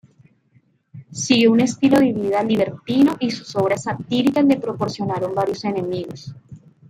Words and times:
Siguió 1.11 1.51
un 1.51 1.59
estilo 1.59 1.99
de 1.99 2.11
vida 2.11 2.41
libertino 2.43 3.17
y 3.19 3.29
sus 3.29 3.55
obras 3.55 3.83
satíricas 3.83 4.43
le 4.45 4.55
proporcionaron 4.57 5.35
varios 5.35 5.63
enemigos. 5.63 6.33